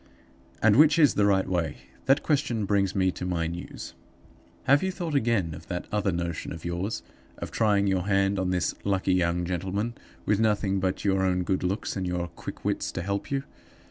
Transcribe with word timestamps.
"And 0.63 0.77
which 0.77 0.97
is 0.97 1.13
the 1.13 1.27
right 1.27 1.47
way? 1.47 1.77
That 2.07 2.23
question 2.23 2.65
brings 2.65 2.95
me 2.95 3.11
to 3.11 3.23
my 3.23 3.45
news. 3.45 3.93
"Have 4.63 4.81
you 4.81 4.89
thought 4.91 5.13
again 5.13 5.53
of 5.53 5.67
that 5.67 5.85
other 5.91 6.11
notion 6.11 6.51
of 6.51 6.65
yours 6.65 7.03
of 7.37 7.51
trying 7.51 7.85
your 7.85 8.07
hand 8.07 8.39
on 8.39 8.49
this 8.49 8.73
lucky 8.83 9.13
young 9.13 9.45
gentleman, 9.45 9.93
with 10.25 10.39
nothing 10.39 10.79
but 10.79 11.05
your 11.05 11.21
own 11.21 11.43
good 11.43 11.61
looks 11.61 11.95
and 11.95 12.07
your 12.07 12.21
own 12.23 12.29
quick 12.35 12.65
wits 12.65 12.91
to 12.93 13.03
help 13.03 13.29
you? 13.29 13.43